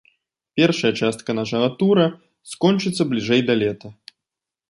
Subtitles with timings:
[0.59, 2.05] Першая частка нашага тура
[2.53, 3.87] скончыцца бліжэй да лета.